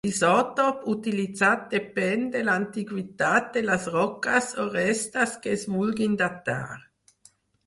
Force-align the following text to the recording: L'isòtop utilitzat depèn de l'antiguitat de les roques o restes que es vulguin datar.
L'isòtop 0.07 0.77
utilitzat 0.93 1.67
depèn 1.73 2.23
de 2.35 2.41
l'antiguitat 2.47 3.53
de 3.59 3.63
les 3.67 3.85
roques 3.97 4.51
o 4.65 4.67
restes 4.77 5.37
que 5.45 5.53
es 5.59 5.69
vulguin 5.77 6.19
datar. 6.25 6.65